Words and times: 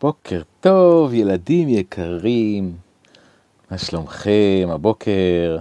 בוקר 0.00 0.42
טוב, 0.60 1.14
ילדים 1.14 1.68
יקרים. 1.68 2.76
מה 3.70 3.78
שלומכם 3.78 4.68
הבוקר? 4.70 5.58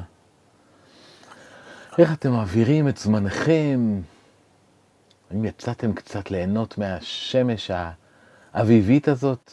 איך 1.98 2.14
אתם 2.14 2.32
מעבירים 2.32 2.88
את 2.88 2.98
זמנכם? 2.98 4.02
האם 5.32 5.46
יצאתם 5.46 5.94
קצת 5.94 6.32
ליהנות 6.32 6.78
מהשמש 6.78 7.72
האביבית 8.54 9.08
הזאת 9.08 9.52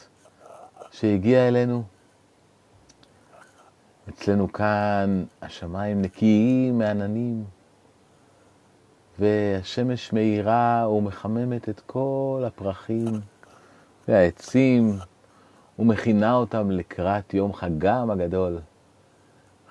שהגיעה 0.91 1.47
אלינו? 1.47 1.83
אצלנו 4.09 4.53
כאן 4.53 5.23
השמיים 5.41 6.01
נקיים 6.01 6.77
מעננים, 6.77 7.43
והשמש 9.19 10.13
מאירה 10.13 10.89
ומחממת 10.89 11.69
את 11.69 11.79
כל 11.85 12.43
הפרחים. 12.47 13.34
והעצים, 14.07 14.99
ומכינה 15.79 16.33
אותם 16.33 16.71
לקראת 16.71 17.33
יום 17.33 17.53
חגם 17.53 18.11
הגדול, 18.11 18.59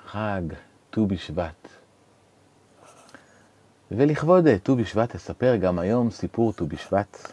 חג 0.06 0.42
ט"ו 0.91 1.06
בשבט. 1.06 1.69
ולכבוד 3.91 4.45
ט"ו 4.62 4.77
בשבט 4.77 5.15
אספר 5.15 5.56
גם 5.56 5.78
היום 5.78 6.11
סיפור 6.11 6.52
ט"ו 6.52 6.66
בשבט, 6.66 7.33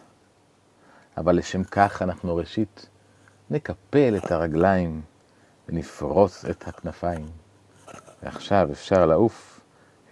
אבל 1.18 1.36
לשם 1.36 1.64
כך 1.64 2.02
אנחנו 2.02 2.36
ראשית 2.36 2.90
נקפל 3.50 4.14
את 4.18 4.31
הרגליים 4.31 5.02
ונפרוס 5.70 6.45
את 6.45 6.68
הכנפיים. 6.68 7.26
ועכשיו 8.23 8.70
אפשר 8.72 9.06
לעוף 9.06 9.62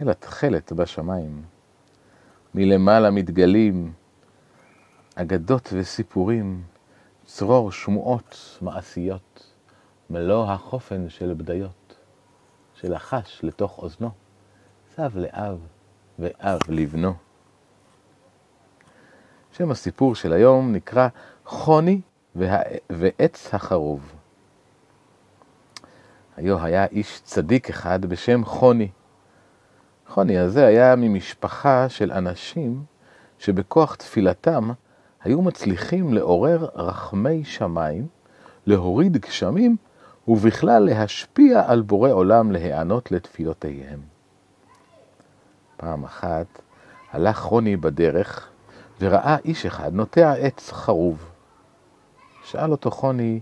אל 0.01 0.09
התכלת 0.09 0.73
בשמיים. 0.73 1.43
מלמעלה 2.55 3.11
מתגלים 3.11 3.93
אגדות 5.15 5.69
וסיפורים 5.73 6.63
צרור 7.31 7.71
שמועות 7.71 8.57
מעשיות, 8.61 9.53
מלוא 10.09 10.45
החופן 10.45 11.09
של 11.09 11.33
בדיות, 11.37 11.95
שלחש 12.73 13.39
לתוך 13.43 13.77
אוזנו, 13.77 14.09
סב 14.95 15.17
לאב 15.17 15.59
ואב 16.19 16.59
לבנו. 16.69 17.13
שם 19.51 19.71
הסיפור 19.71 20.15
של 20.15 20.33
היום 20.33 20.73
נקרא 20.73 21.07
חוני 21.45 22.01
וה... 22.35 22.59
ועץ 22.89 23.53
החרוב. 23.53 24.11
היו 26.37 26.63
היה 26.65 26.85
איש 26.85 27.21
צדיק 27.23 27.69
אחד 27.69 28.05
בשם 28.05 28.45
חוני. 28.45 28.91
חוני 30.07 30.37
הזה 30.37 30.65
היה 30.65 30.95
ממשפחה 30.95 31.89
של 31.89 32.11
אנשים 32.11 32.83
שבכוח 33.39 33.95
תפילתם 33.95 34.71
היו 35.23 35.41
מצליחים 35.41 36.13
לעורר 36.13 36.67
רחמי 36.75 37.45
שמיים, 37.45 38.07
להוריד 38.65 39.17
גשמים, 39.17 39.77
ובכלל 40.27 40.83
להשפיע 40.83 41.63
על 41.67 41.81
בורא 41.81 42.09
עולם 42.09 42.51
להיענות 42.51 43.11
לתפילותיהם. 43.11 43.99
פעם 45.77 46.03
אחת 46.03 46.61
הלך 47.11 47.37
חוני 47.37 47.77
בדרך 47.77 48.49
וראה 48.99 49.37
איש 49.45 49.65
אחד 49.65 49.93
נוטע 49.93 50.33
עץ 50.33 50.71
חרוב. 50.71 51.31
שאל 52.43 52.71
אותו 52.71 52.91
חוני, 52.91 53.39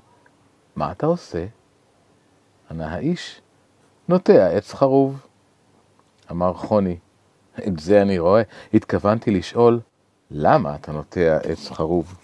מה 0.76 0.92
אתה 0.92 1.06
עושה? 1.06 1.46
ענה 2.72 2.94
האיש, 2.94 3.42
נוטע 4.08 4.48
עץ 4.48 4.74
חרוב. 4.74 5.26
אמר 6.32 6.54
חוני, 6.54 6.98
את 7.68 7.80
זה 7.80 8.02
אני 8.02 8.20
רואה, 8.20 8.42
התכוונתי 8.74 9.32
לשאול, 9.32 9.80
למה 10.32 10.76
אתה 10.76 10.92
נוטע 10.92 11.38
עץ 11.44 11.70
חרוב? 11.72 12.16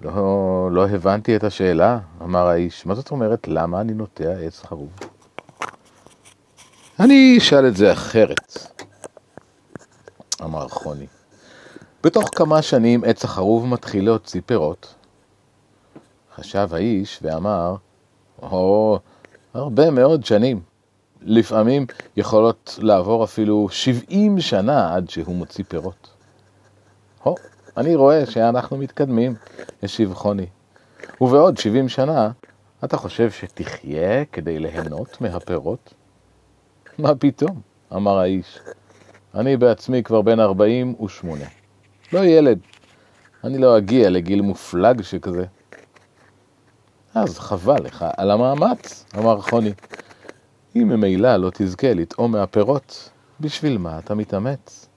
לא, 0.00 0.68
לא 0.72 0.88
הבנתי 0.88 1.36
את 1.36 1.44
השאלה, 1.44 1.98
אמר 2.22 2.46
האיש. 2.46 2.86
מה 2.86 2.94
זאת 2.94 3.10
אומרת, 3.10 3.48
למה 3.48 3.80
אני 3.80 3.94
נוטע 3.94 4.30
עץ 4.30 4.62
חרוב? 4.62 4.90
אני 7.00 7.38
אשאל 7.38 7.68
את 7.68 7.76
זה 7.76 7.92
אחרת, 7.92 8.58
אמר 10.42 10.68
חוני. 10.68 11.06
בתוך 12.04 12.28
כמה 12.36 12.62
שנים 12.62 13.04
עץ 13.04 13.24
החרוב 13.24 13.66
מתחיל 13.66 14.04
להוציא 14.04 14.40
פירות. 14.46 14.94
חשב 16.34 16.68
האיש 16.72 17.18
ואמר, 17.22 17.76
או, 18.42 18.98
הרבה 19.54 19.90
מאוד 19.90 20.24
שנים. 20.24 20.69
לפעמים 21.22 21.86
יכולות 22.16 22.78
לעבור 22.82 23.24
אפילו 23.24 23.68
70 23.70 24.40
שנה 24.40 24.94
עד 24.94 25.10
שהוא 25.10 25.34
מוציא 25.34 25.64
פירות. 25.68 26.08
הו, 27.22 27.34
אני 27.76 27.94
רואה 27.94 28.26
שאנחנו 28.26 28.76
מתקדמים, 28.76 29.34
השיב 29.82 30.14
חוני. 30.14 30.46
ובעוד 31.20 31.58
70 31.58 31.88
שנה, 31.88 32.30
אתה 32.84 32.96
חושב 32.96 33.30
שתחיה 33.30 34.24
כדי 34.24 34.58
ליהנות 34.58 35.20
מהפירות? 35.20 35.94
מה 36.98 37.14
פתאום, 37.14 37.60
אמר 37.92 38.18
האיש. 38.18 38.58
אני 39.34 39.56
בעצמי 39.56 40.02
כבר 40.02 40.22
בן 40.22 40.40
48. 40.40 41.44
לא 42.12 42.24
ילד. 42.24 42.58
אני 43.44 43.58
לא 43.58 43.78
אגיע 43.78 44.10
לגיל 44.10 44.40
מופלג 44.40 45.02
שכזה. 45.02 45.44
אז 47.14 47.38
חבל 47.38 47.84
לך 47.84 48.04
על 48.16 48.30
המאמץ, 48.30 49.04
אמר 49.18 49.40
חוני. 49.40 49.72
אם 50.76 50.88
ממילא 50.88 51.36
לא 51.36 51.50
תזכה 51.54 51.94
לטעום 51.94 52.32
מהפירות, 52.32 53.10
בשביל 53.40 53.78
מה 53.78 53.98
אתה 53.98 54.14
מתאמץ? 54.14 54.88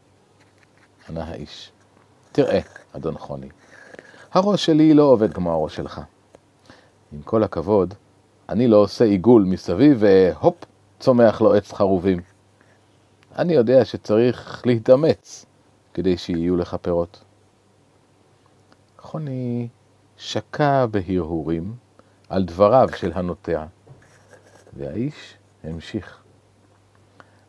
ענה 1.10 1.24
האיש. 1.24 1.72
תראה, 2.32 2.60
אדון 2.96 3.18
חוני, 3.18 3.50
הראש 4.32 4.66
שלי 4.66 4.94
לא 4.94 5.04
עובד 5.04 5.34
כמו 5.34 5.52
הראש 5.52 5.76
שלך. 5.76 6.02
עם 7.12 7.22
כל 7.22 7.44
הכבוד, 7.44 7.94
אני 8.50 8.68
לא 8.68 8.78
עושה 8.78 9.06
עיגול 9.06 9.44
מסביב 9.44 9.98
והופ, 10.00 10.56
צומח 11.00 11.42
לו 11.42 11.54
עץ 11.54 11.74
חרובים. 11.74 12.22
אני 13.38 13.54
יודע 13.54 13.86
שצריך 13.86 14.62
להתאמץ 14.66 15.46
כדי 15.94 16.18
שיהיו 16.18 16.58
לך 16.58 16.76
פירות. 16.82 17.24
חוני 19.00 19.68
שקע 20.18 20.86
בהרהורים 20.86 21.76
על 22.30 22.44
דבריו 22.44 22.90
של 22.96 23.12
הנוטע, 23.16 23.66
והאיש 24.78 25.38
המשיך. 25.64 26.18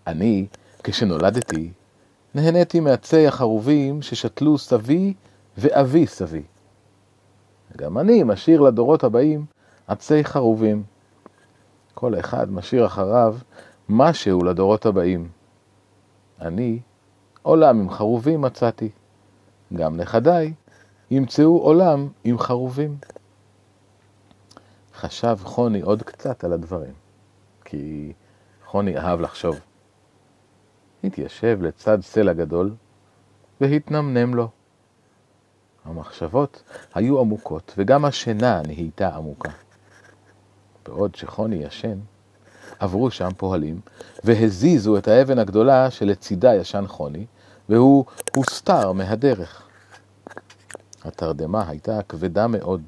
אני, 0.06 0.46
כשנולדתי, 0.82 1.72
נהניתי 2.34 2.80
מעצי 2.80 3.26
החרובים 3.26 4.02
ששתלו 4.02 4.58
סבי 4.58 5.14
ואבי 5.58 6.06
סבי. 6.06 6.42
גם 7.76 7.98
אני 7.98 8.22
משאיר 8.22 8.60
לדורות 8.60 9.04
הבאים 9.04 9.44
עצי 9.86 10.24
חרובים. 10.24 10.82
כל 11.94 12.18
אחד 12.18 12.52
משאיר 12.52 12.86
אחריו 12.86 13.36
משהו 13.88 14.44
לדורות 14.44 14.86
הבאים. 14.86 15.28
אני 16.40 16.78
עולם 17.42 17.80
עם 17.80 17.90
חרובים 17.90 18.40
מצאתי. 18.40 18.90
גם 19.74 19.96
נכדיי 19.96 20.54
ימצאו 21.10 21.58
עולם 21.58 22.08
עם 22.24 22.38
חרובים. 22.38 22.96
חשב 24.94 25.36
חוני 25.42 25.80
עוד 25.80 26.02
קצת 26.02 26.44
על 26.44 26.52
הדברים. 26.52 27.03
כי 27.74 28.12
חוני 28.66 28.98
אהב 28.98 29.20
לחשוב. 29.20 29.60
התיישב 31.04 31.58
לצד 31.62 31.98
סלע 32.02 32.32
גדול 32.32 32.74
והתנמנם 33.60 34.34
לו. 34.34 34.48
המחשבות 35.84 36.62
היו 36.94 37.20
עמוקות, 37.20 37.74
וגם 37.78 38.04
השינה 38.04 38.62
נהייתה 38.66 39.16
עמוקה. 39.16 39.50
בעוד 40.86 41.14
שחוני 41.14 41.56
ישן, 41.56 41.98
עברו 42.78 43.10
שם 43.10 43.28
פועלים, 43.36 43.80
והזיזו 44.24 44.98
את 44.98 45.08
האבן 45.08 45.38
הגדולה 45.38 45.90
שלצידה 45.90 46.54
ישן 46.54 46.84
חוני, 46.86 47.26
והוא 47.68 48.04
הוסתר 48.36 48.92
מהדרך. 48.92 49.68
התרדמה 51.04 51.68
הייתה 51.68 52.02
כבדה 52.08 52.46
מאוד, 52.46 52.82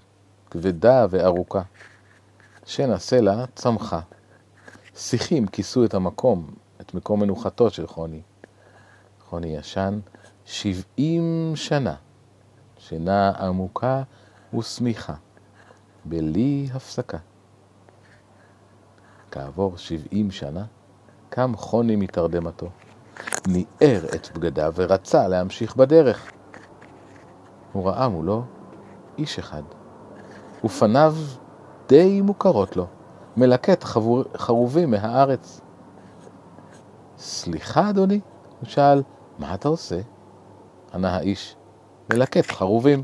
כבדה 0.51 1.07
וארוכה. 1.11 1.63
שן 2.67 2.91
הסלע 2.91 3.45
צמחה, 3.55 4.01
שיחים 4.97 5.47
כיסו 5.47 5.85
את 5.85 5.95
המקום, 5.95 6.47
את 6.81 6.95
מקום 6.95 7.21
מנוחתו 7.21 7.71
של 7.71 7.87
חוני. 7.87 8.23
חוני 9.29 9.57
ישן 9.57 10.01
שבעים 10.45 11.53
שנה, 11.55 11.95
שינה 12.79 13.31
עמוקה 13.31 14.03
ושמיכה, 14.59 15.15
בלי 16.05 16.69
הפסקה. 16.75 17.19
כעבור 19.31 19.77
שבעים 19.77 20.31
שנה, 20.31 20.65
קם 21.29 21.53
חוני 21.57 21.97
מתרדמתו, 21.97 22.69
ניער 23.47 24.05
את 24.15 24.37
בגדיו 24.37 24.73
ורצה 24.77 25.29
להמשיך 25.29 25.77
בדרך. 25.77 26.33
הוא 27.73 27.89
ראה 27.89 28.09
מולו 28.09 28.45
איש 29.19 29.39
אחד, 29.39 29.63
ופניו 30.65 31.15
די 31.89 32.21
מוכרות 32.21 32.77
לו. 32.77 32.87
מלקט 33.37 33.85
חבור, 33.85 34.25
חרובים 34.37 34.91
מהארץ. 34.91 35.61
סליחה, 37.19 37.91
אדוני? 37.91 38.21
הוא 38.61 38.69
שאל, 38.69 39.03
מה 39.39 39.55
אתה 39.55 39.69
עושה? 39.69 40.01
ענה 40.95 41.17
האיש, 41.17 41.57
מלקט 42.13 42.51
חרובים. 42.51 43.03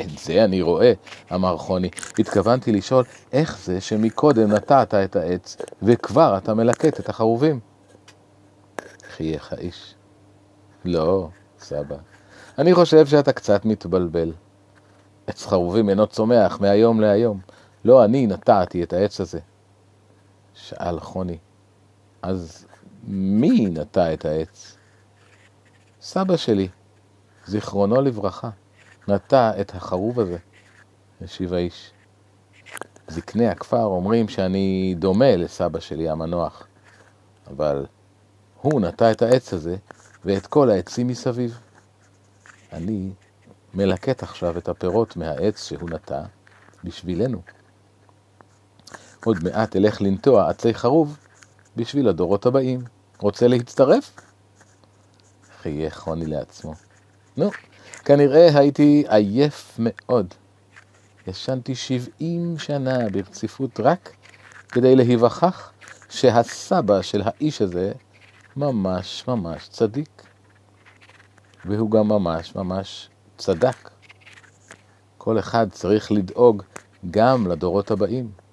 את 0.00 0.18
זה 0.18 0.44
אני 0.44 0.62
רואה, 0.62 0.92
אמר 1.34 1.56
חוני. 1.56 1.90
התכוונתי 2.18 2.72
לשאול, 2.72 3.04
איך 3.32 3.58
זה 3.58 3.80
שמקודם 3.80 4.52
נטעת 4.52 4.94
את 4.94 5.16
העץ, 5.16 5.56
וכבר 5.82 6.38
אתה 6.38 6.54
מלקט 6.54 7.00
את 7.00 7.08
החרובים? 7.08 7.60
חייך 9.16 9.52
האיש. 9.52 9.94
לא, 10.84 11.28
סבא, 11.58 11.96
אני 12.58 12.74
חושב 12.74 13.06
שאתה 13.06 13.32
קצת 13.32 13.64
מתבלבל. 13.64 14.32
עץ 15.26 15.46
חרובים 15.46 15.88
אינו 15.88 16.06
צומח 16.06 16.60
מהיום 16.60 17.00
להיום. 17.00 17.40
לא 17.84 18.04
אני 18.04 18.26
נטעתי 18.26 18.82
את 18.82 18.92
העץ 18.92 19.20
הזה. 19.20 19.40
שאל 20.54 21.00
חוני, 21.00 21.38
אז 22.22 22.66
מי 23.06 23.66
נטע 23.66 24.14
את 24.14 24.24
העץ? 24.24 24.76
סבא 26.00 26.36
שלי, 26.36 26.68
זיכרונו 27.46 28.00
לברכה, 28.00 28.50
נטע 29.08 29.60
את 29.60 29.74
החרוב 29.74 30.20
הזה, 30.20 30.36
השיב 31.22 31.54
האיש. 31.54 31.90
זקני 33.08 33.48
הכפר 33.48 33.82
אומרים 33.82 34.28
שאני 34.28 34.94
דומה 34.98 35.36
לסבא 35.36 35.80
שלי 35.80 36.08
המנוח, 36.08 36.66
אבל 37.46 37.86
הוא 38.60 38.80
נטע 38.80 39.12
את 39.12 39.22
העץ 39.22 39.52
הזה 39.52 39.76
ואת 40.24 40.46
כל 40.46 40.70
העצים 40.70 41.06
מסביב. 41.06 41.60
אני 42.72 43.10
מלקט 43.74 44.22
עכשיו 44.22 44.58
את 44.58 44.68
הפירות 44.68 45.16
מהעץ 45.16 45.68
שהוא 45.68 45.90
נטע 45.90 46.22
בשבילנו. 46.84 47.42
עוד 49.24 49.44
מעט 49.44 49.76
אלך 49.76 50.02
לנטוע 50.02 50.50
עצי 50.50 50.74
חרוב 50.74 51.16
בשביל 51.76 52.08
הדורות 52.08 52.46
הבאים. 52.46 52.80
רוצה 53.20 53.48
להצטרף? 53.48 54.16
חייך 55.62 55.98
חוני 55.98 56.26
לעצמו. 56.26 56.74
נו, 57.36 57.50
כנראה 58.04 58.58
הייתי 58.58 59.04
עייף 59.08 59.76
מאוד. 59.78 60.34
ישנתי 61.26 61.74
שבעים 61.74 62.58
שנה 62.58 63.08
ברציפות 63.12 63.80
רק 63.80 64.12
כדי 64.68 64.96
להיווכח 64.96 65.72
שהסבא 66.08 67.02
של 67.02 67.22
האיש 67.24 67.62
הזה 67.62 67.92
ממש 68.56 69.24
ממש 69.28 69.68
צדיק. 69.68 70.22
והוא 71.64 71.90
גם 71.90 72.08
ממש 72.08 72.56
ממש 72.56 73.08
צדק. 73.36 73.90
כל 75.18 75.38
אחד 75.38 75.66
צריך 75.70 76.12
לדאוג 76.12 76.62
גם 77.10 77.46
לדורות 77.46 77.90
הבאים. 77.90 78.43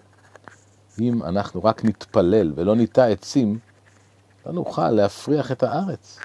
אם 1.00 1.24
אנחנו 1.24 1.64
רק 1.64 1.86
נתפלל 1.86 2.54
ולא 2.56 2.76
ניטע 2.76 3.06
עצים, 3.06 3.60
לא 4.46 4.52
נוכל 4.52 4.90
להפריח 4.90 5.52
את 5.52 5.64
הארץ. 5.64 6.20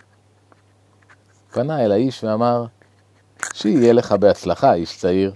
פנה 1.53 1.85
אל 1.85 1.93
האיש 1.93 2.25
ואמר, 2.25 2.67
שיהיה 3.55 3.93
לך 3.93 4.13
בהצלחה, 4.13 4.75
איש 4.75 4.99
צעיר. 4.99 5.33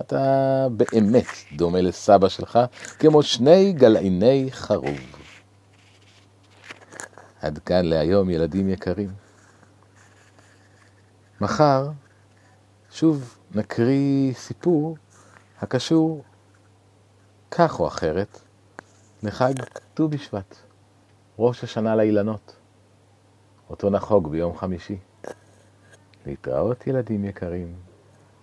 אתה 0.00 0.66
באמת 0.76 1.26
דומה 1.56 1.80
לסבא 1.80 2.28
שלך, 2.28 2.58
כמו 2.98 3.22
שני 3.22 3.72
גלעיני 3.72 4.48
חרוב. 4.50 4.98
עד 7.40 7.58
כאן 7.58 7.84
להיום, 7.84 8.30
ילדים 8.30 8.68
יקרים. 8.68 9.10
מחר 11.40 11.88
שוב 12.90 13.38
נקריא 13.54 14.34
סיפור 14.34 14.96
הקשור 15.60 16.24
כך 17.58 17.80
או 17.80 17.88
אחרת 17.88 18.40
לחג 19.22 19.52
ט"ו 19.94 20.08
בשבט, 20.08 20.56
ראש 21.38 21.64
השנה 21.64 21.96
לאילנות. 21.96 22.56
אותו 23.70 23.90
נחוג 23.90 24.30
ביום 24.30 24.56
חמישי. 24.56 24.98
להתראות 26.26 26.86
ילדים 26.86 27.24
יקרים. 27.24 27.74